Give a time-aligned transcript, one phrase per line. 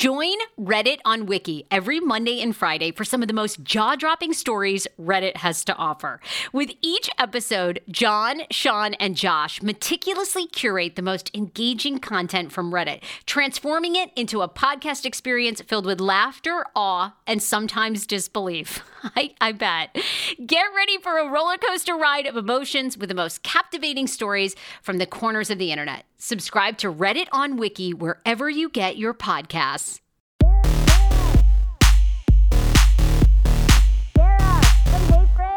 [0.00, 4.32] Join Reddit on Wiki every Monday and Friday for some of the most jaw dropping
[4.32, 6.20] stories Reddit has to offer.
[6.54, 13.02] With each episode, John, Sean, and Josh meticulously curate the most engaging content from Reddit,
[13.26, 18.82] transforming it into a podcast experience filled with laughter, awe, and sometimes disbelief.
[19.14, 19.94] I, I bet.
[20.46, 24.96] Get ready for a roller coaster ride of emotions with the most captivating stories from
[24.96, 26.06] the corners of the internet.
[26.22, 30.00] Subscribe to Reddit on Wiki wherever you get your podcasts.
[34.14, 35.52] Sarah, the paper.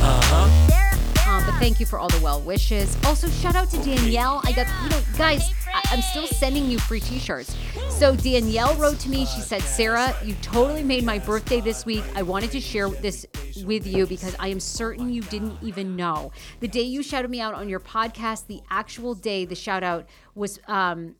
[0.00, 1.30] Uh-huh.
[1.30, 2.96] Um, but thank you for all the well wishes.
[3.04, 4.40] Also, shout out to Danielle.
[4.44, 7.56] I got, you know, guys, I- I'm still sending you free t shirts.
[7.90, 9.26] So, Danielle wrote to me.
[9.26, 12.02] She said, Sarah, you totally made my birthday this week.
[12.16, 13.24] I wanted to share this
[13.64, 16.32] with you because I am certain you didn't even know.
[16.60, 20.06] The day you shouted me out on your podcast, the actual day the shout out
[20.34, 21.16] was, um,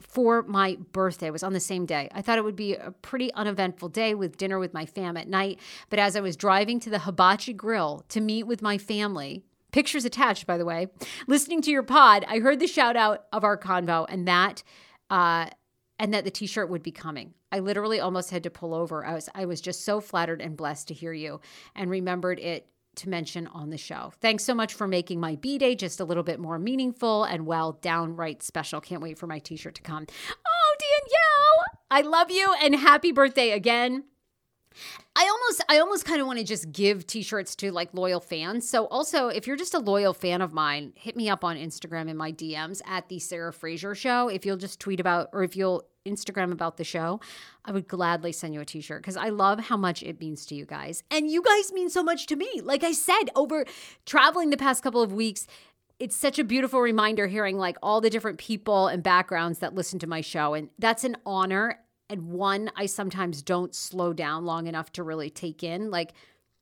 [0.00, 1.26] for my birthday.
[1.26, 2.08] It was on the same day.
[2.12, 5.28] I thought it would be a pretty uneventful day with dinner with my fam at
[5.28, 5.58] night.
[5.90, 10.04] But as I was driving to the Hibachi Grill to meet with my family, pictures
[10.04, 10.88] attached, by the way,
[11.26, 14.62] listening to your pod, I heard the shout out of our convo and that,
[15.10, 15.46] uh,
[15.98, 17.34] and that the t-shirt would be coming.
[17.50, 19.04] I literally almost had to pull over.
[19.04, 21.40] I was I was just so flattered and blessed to hear you
[21.74, 24.12] and remembered it to mention on the show.
[24.20, 27.46] Thanks so much for making my B day just a little bit more meaningful and
[27.46, 28.80] well, downright special.
[28.80, 30.06] Can't wait for my t shirt to come.
[30.30, 34.04] Oh, Danielle, I love you and happy birthday again.
[35.14, 38.68] I almost I almost kind of want to just give t-shirts to like loyal fans.
[38.68, 42.08] So also if you're just a loyal fan of mine, hit me up on Instagram
[42.08, 44.28] in my DMs at the Sarah Fraser show.
[44.28, 47.20] If you'll just tweet about or if you'll Instagram about the show,
[47.64, 50.54] I would gladly send you a t-shirt cuz I love how much it means to
[50.54, 51.02] you guys.
[51.10, 52.60] And you guys mean so much to me.
[52.62, 53.64] Like I said, over
[54.04, 55.46] traveling the past couple of weeks,
[55.98, 59.98] it's such a beautiful reminder hearing like all the different people and backgrounds that listen
[60.00, 64.66] to my show and that's an honor and one I sometimes don't slow down long
[64.66, 65.90] enough to really take in.
[65.90, 66.12] Like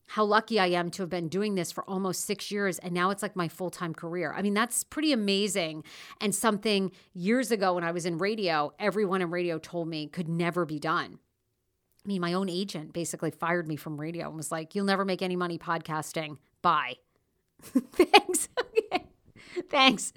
[0.06, 2.78] how lucky I am to have been doing this for almost six years.
[2.78, 4.32] And now it's like my full time career.
[4.36, 5.84] I mean, that's pretty amazing.
[6.20, 10.28] And something years ago when I was in radio, everyone in radio told me could
[10.28, 11.18] never be done.
[12.04, 15.04] I mean, my own agent basically fired me from radio and was like, You'll never
[15.04, 16.38] make any money podcasting.
[16.60, 16.96] Bye.
[17.62, 18.48] Thanks.
[18.92, 19.04] okay.
[19.70, 20.12] Thanks.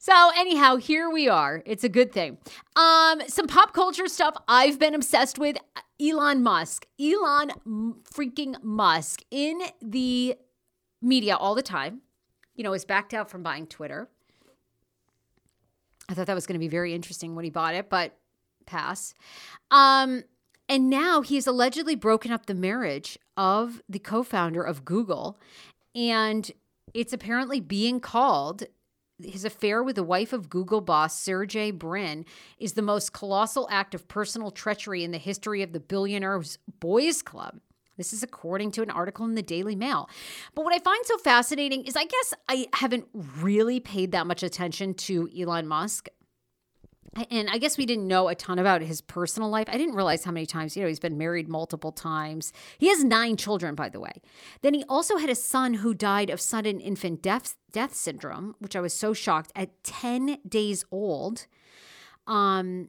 [0.00, 1.60] So anyhow, here we are.
[1.66, 2.38] It's a good thing.
[2.76, 5.56] Um, some pop culture stuff I've been obsessed with.
[6.00, 6.86] Elon Musk.
[7.00, 7.50] Elon
[8.14, 10.36] freaking Musk in the
[11.02, 12.02] media all the time.
[12.54, 14.08] You know, is backed out from buying Twitter.
[16.08, 18.16] I thought that was going to be very interesting when he bought it, but
[18.66, 19.14] pass.
[19.72, 20.22] Um,
[20.68, 25.38] and now he's allegedly broken up the marriage of the co-founder of Google,
[25.94, 26.50] and
[26.94, 28.64] it's apparently being called
[29.22, 32.24] his affair with the wife of Google boss Sergey Brin
[32.58, 37.22] is the most colossal act of personal treachery in the history of the billionaire's boys
[37.22, 37.60] club.
[37.96, 40.08] This is according to an article in the Daily Mail.
[40.54, 44.44] But what I find so fascinating is I guess I haven't really paid that much
[44.44, 46.08] attention to Elon Musk.
[47.30, 49.68] And I guess we didn't know a ton about his personal life.
[49.68, 52.52] I didn't realize how many times, you know, he's been married multiple times.
[52.78, 54.20] He has nine children, by the way.
[54.62, 58.76] Then he also had a son who died of sudden infant death, death syndrome, which
[58.76, 61.46] I was so shocked at 10 days old.
[62.26, 62.88] Um,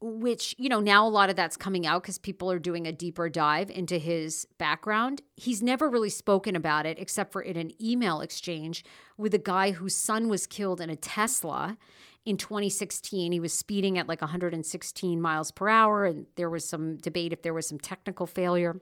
[0.00, 2.92] which, you know, now a lot of that's coming out because people are doing a
[2.92, 5.22] deeper dive into his background.
[5.34, 8.84] He's never really spoken about it except for in an email exchange
[9.16, 11.78] with a guy whose son was killed in a Tesla
[12.24, 13.32] in 2016.
[13.32, 17.42] He was speeding at like 116 miles per hour, and there was some debate if
[17.42, 18.80] there was some technical failure.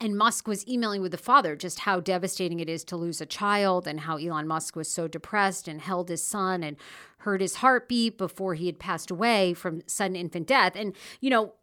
[0.00, 3.26] And Musk was emailing with the father just how devastating it is to lose a
[3.26, 6.76] child and how Elon Musk was so depressed and held his son and
[7.18, 10.72] heard his heartbeat before he had passed away from sudden infant death.
[10.76, 11.54] And, you know,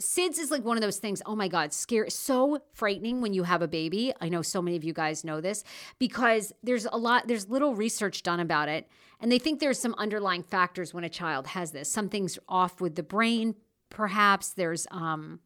[0.00, 3.42] SIDS is like one of those things, oh my God, scary, so frightening when you
[3.42, 4.12] have a baby.
[4.20, 5.62] I know so many of you guys know this
[5.98, 8.88] because there's a lot, there's little research done about it.
[9.20, 11.90] And they think there's some underlying factors when a child has this.
[11.90, 13.54] Something's off with the brain,
[13.90, 14.50] perhaps.
[14.50, 15.40] There's, um,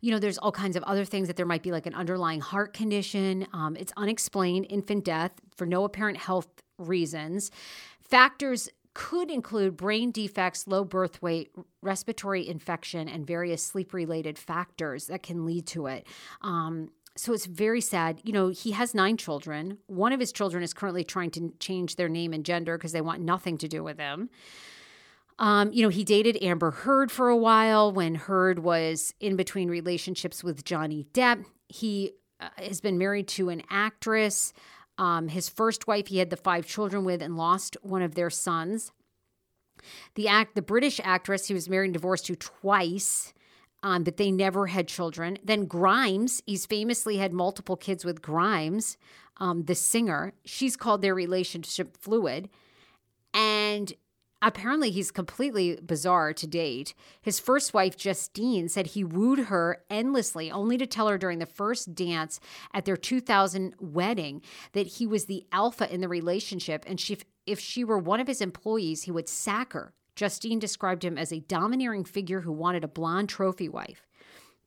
[0.00, 2.40] you know, there's all kinds of other things that there might be like an underlying
[2.40, 3.46] heart condition.
[3.52, 6.48] Um, it's unexplained infant death for no apparent health
[6.78, 7.50] reasons.
[8.00, 11.50] Factors could include brain defects, low birth weight,
[11.80, 16.06] respiratory infection, and various sleep related factors that can lead to it.
[16.42, 18.20] Um, so it's very sad.
[18.24, 19.78] You know, he has nine children.
[19.86, 23.00] One of his children is currently trying to change their name and gender because they
[23.00, 24.30] want nothing to do with him.
[25.38, 29.68] Um, you know, he dated Amber Heard for a while when Heard was in between
[29.68, 31.44] relationships with Johnny Depp.
[31.68, 34.52] He uh, has been married to an actress.
[34.98, 38.30] Um, his first wife, he had the five children with and lost one of their
[38.30, 38.92] sons.
[40.14, 43.32] The act, the British actress, he was married and divorced to twice,
[43.82, 45.38] um, but they never had children.
[45.42, 48.96] Then Grimes, he's famously had multiple kids with Grimes,
[49.38, 50.32] um, the singer.
[50.44, 52.48] She's called their relationship fluid.
[53.34, 53.92] And
[54.44, 56.94] Apparently, he's completely bizarre to date.
[57.22, 61.46] His first wife, Justine, said he wooed her endlessly, only to tell her during the
[61.46, 62.40] first dance
[62.74, 64.42] at their 2000 wedding
[64.72, 66.84] that he was the alpha in the relationship.
[66.88, 69.94] And she, if she were one of his employees, he would sack her.
[70.16, 74.06] Justine described him as a domineering figure who wanted a blonde trophy wife.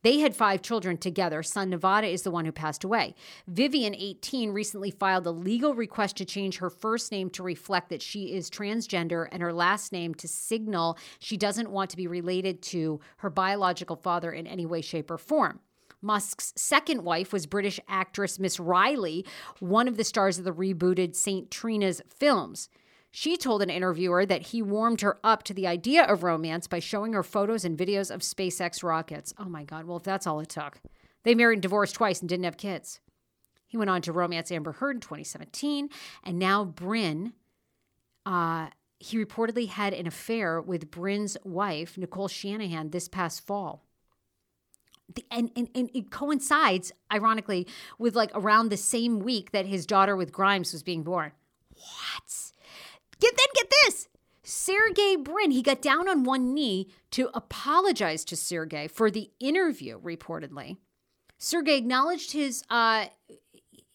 [0.02, 1.42] They had five children together.
[1.42, 3.16] Son Nevada is the one who passed away.
[3.48, 8.02] Vivian, 18, recently filed a legal request to change her first name to reflect that
[8.02, 12.62] she is transgender and her last name to signal she doesn't want to be related
[12.62, 15.58] to her biological father in any way, shape, or form.
[16.02, 19.26] Musk's second wife was British actress Miss Riley,
[19.58, 21.50] one of the stars of the rebooted St.
[21.50, 22.68] Trinian's films.
[23.18, 26.80] She told an interviewer that he warmed her up to the idea of romance by
[26.80, 29.32] showing her photos and videos of SpaceX rockets.
[29.38, 30.82] Oh my God, well, if that's all it took.
[31.22, 33.00] They married and divorced twice and didn't have kids.
[33.66, 35.88] He went on to romance Amber Heard in 2017,
[36.24, 37.32] and now Brin.
[38.26, 38.68] Uh,
[39.00, 43.86] he reportedly had an affair with Brin's wife, Nicole Shanahan, this past fall.
[45.14, 47.66] The, and, and, and it coincides, ironically,
[47.98, 51.32] with like around the same week that his daughter with Grimes was being born.
[51.70, 52.45] What?
[53.36, 54.08] Then get this.
[54.42, 60.00] Sergey Brin, he got down on one knee to apologize to Sergey for the interview,
[60.00, 60.76] reportedly.
[61.38, 63.06] Sergey acknowledged his uh,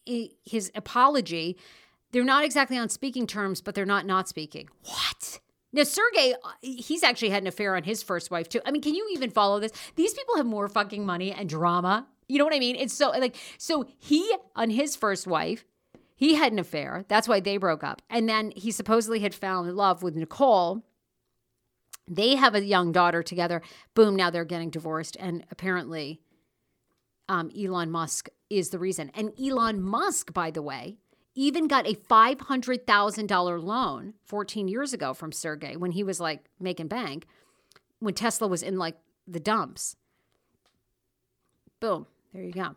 [0.04, 1.56] his apology.
[2.12, 4.68] They're not exactly on speaking terms, but they're not not speaking.
[4.84, 5.40] What?
[5.72, 8.60] Now, Sergey, uh, he's actually had an affair on his first wife, too.
[8.66, 9.72] I mean, can you even follow this?
[9.96, 12.06] These people have more fucking money and drama.
[12.28, 12.76] You know what I mean?
[12.76, 15.64] It's so like, so he on his first wife
[16.22, 17.04] he had an affair.
[17.08, 18.00] That's why they broke up.
[18.08, 20.84] And then he supposedly had found love with Nicole.
[22.08, 23.60] They have a young daughter together.
[23.96, 25.16] Boom, now they're getting divorced.
[25.18, 26.20] And apparently,
[27.28, 29.10] um, Elon Musk is the reason.
[29.16, 30.96] And Elon Musk, by the way,
[31.34, 36.86] even got a $500,000 loan 14 years ago from Sergey when he was like making
[36.86, 37.26] bank,
[37.98, 38.94] when Tesla was in like
[39.26, 39.96] the dumps.
[41.80, 42.76] Boom, there you go.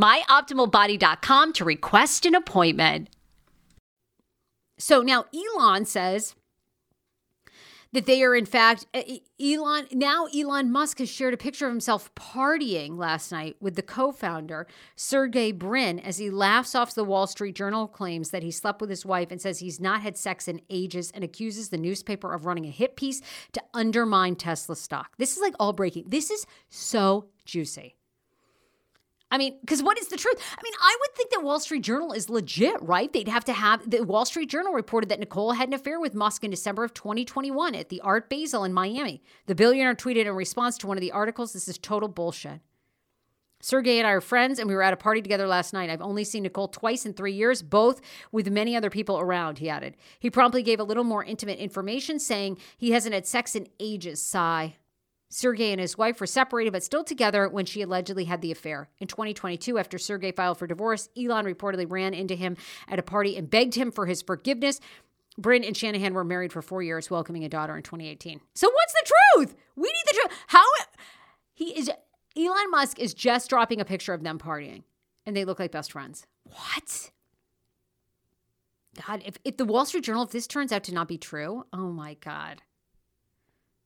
[0.01, 3.09] myoptimalbody.com to request an appointment.
[4.77, 6.35] So now Elon says
[7.93, 8.87] that they are in fact
[9.39, 13.81] Elon now Elon Musk has shared a picture of himself partying last night with the
[13.83, 14.65] co-founder
[14.95, 18.89] Sergey Brin as he laughs off the Wall Street Journal claims that he slept with
[18.89, 22.45] his wife and says he's not had sex in ages and accuses the newspaper of
[22.45, 25.13] running a hit piece to undermine Tesla stock.
[25.17, 26.05] This is like all breaking.
[26.07, 27.97] This is so juicy.
[29.31, 30.35] I mean, because what is the truth?
[30.37, 33.11] I mean, I would think that Wall Street Journal is legit, right?
[33.11, 36.13] They'd have to have the Wall Street Journal reported that Nicole had an affair with
[36.13, 39.23] Musk in December of 2021 at the Art Basel in Miami.
[39.45, 42.59] The billionaire tweeted in response to one of the articles, This is total bullshit.
[43.61, 45.89] Sergey and I are friends, and we were at a party together last night.
[45.89, 49.69] I've only seen Nicole twice in three years, both with many other people around, he
[49.69, 49.95] added.
[50.19, 54.21] He promptly gave a little more intimate information, saying he hasn't had sex in ages.
[54.21, 54.77] Sigh.
[55.31, 58.89] Sergey and his wife were separated but still together when she allegedly had the affair.
[58.99, 62.57] In 2022, after Sergey filed for divorce, Elon reportedly ran into him
[62.89, 64.81] at a party and begged him for his forgiveness.
[65.37, 68.41] Brin and Shanahan were married for four years, welcoming a daughter in 2018.
[68.53, 69.55] So what's the truth?
[69.77, 70.39] We need the truth.
[70.47, 70.65] How
[71.53, 71.89] he is
[72.35, 74.83] Elon Musk is just dropping a picture of them partying
[75.25, 76.27] and they look like best friends.
[76.43, 77.11] What?
[79.07, 81.65] God, if, if the Wall Street Journal, if this turns out to not be true,
[81.71, 82.61] oh my God.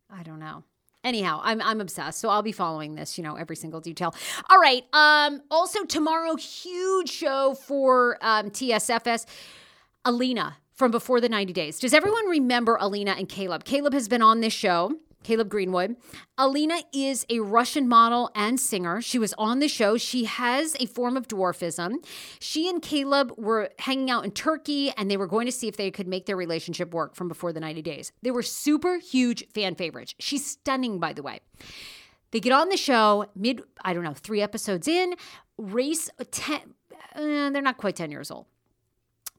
[0.09, 0.63] I don't know
[1.05, 2.19] anyhow, I'm I'm obsessed.
[2.19, 4.13] So I'll be following this, you know, every single detail.
[4.49, 4.83] All right.
[4.91, 9.25] Um, also tomorrow, huge show for um, TSFS.
[10.05, 11.79] Alina from before the 90 days.
[11.79, 13.63] Does everyone remember Alina and Caleb?
[13.63, 14.95] Caleb has been on this show.
[15.25, 15.95] Caleb Greenwood.
[16.37, 19.01] Alina is a Russian model and singer.
[19.01, 19.97] She was on the show.
[19.97, 21.95] She has a form of dwarfism.
[22.39, 25.77] She and Caleb were hanging out in Turkey and they were going to see if
[25.77, 28.11] they could make their relationship work from before the 90 days.
[28.21, 30.13] They were super huge fan favorites.
[30.19, 31.39] She's stunning, by the way.
[32.29, 35.15] They get on the show mid, I don't know, three episodes in,
[35.57, 36.59] race 10,
[37.15, 38.45] uh, they're not quite 10 years old.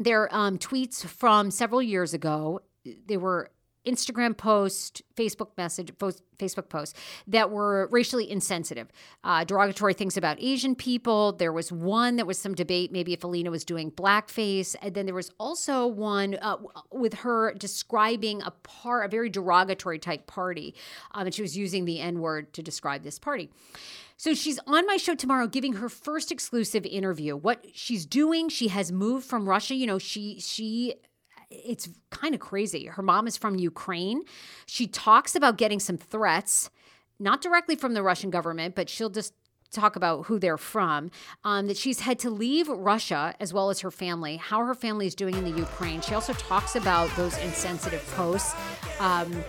[0.01, 2.61] Their um, tweets from several years ago,
[3.07, 3.51] they were
[3.87, 8.89] Instagram post, Facebook message, post, Facebook posts that were racially insensitive,
[9.25, 11.33] uh, derogatory things about Asian people.
[11.33, 15.07] There was one that was some debate, maybe if Alina was doing blackface, and then
[15.07, 16.57] there was also one uh,
[16.93, 20.75] with her describing a part, a very derogatory type party,
[21.13, 23.51] um, and she was using the N word to describe this party.
[24.19, 27.37] So she's on my show tomorrow giving her first exclusive interview.
[27.37, 29.75] What she's doing, she has moved from Russia.
[29.75, 30.95] You know, she she
[31.51, 32.87] it's kind of crazy.
[32.87, 34.23] Her mom is from Ukraine.
[34.67, 36.71] She talks about getting some threats,
[37.19, 39.33] not directly from the Russian government, but she'll just
[39.71, 41.11] talk about who they're from.
[41.45, 45.07] Um, that she's had to leave Russia as well as her family, how her family
[45.07, 46.01] is doing in the Ukraine.
[46.01, 48.55] She also talks about those insensitive posts.
[49.01, 49.45] Um,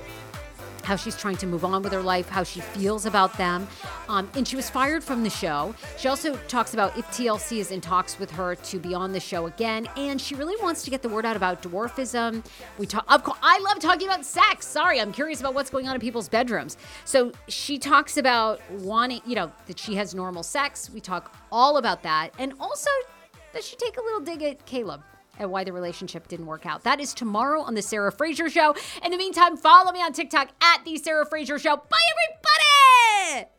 [0.88, 3.68] how she's trying to move on with her life, how she feels about them.
[4.08, 5.76] Um, and she was fired from the show.
[5.98, 9.20] She also talks about if TLC is in talks with her to be on the
[9.20, 9.90] show again.
[9.98, 12.42] And she really wants to get the word out about dwarfism.
[12.78, 14.66] We talk, I love talking about sex.
[14.66, 16.78] Sorry, I'm curious about what's going on in people's bedrooms.
[17.04, 20.90] So she talks about wanting, you know, that she has normal sex.
[20.90, 22.30] We talk all about that.
[22.40, 22.90] And also,
[23.52, 25.04] does she take a little dig at Caleb?
[25.40, 26.84] and why the relationship didn't work out.
[26.84, 28.76] That is tomorrow on The Sarah Fraser Show.
[29.04, 31.78] In the meantime, follow me on TikTok at The Sarah Fraser Show.
[31.78, 31.98] Bye,
[33.34, 33.57] everybody!